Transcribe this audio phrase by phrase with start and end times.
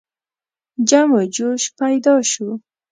[0.89, 2.47] جم و جوش پیدا شو.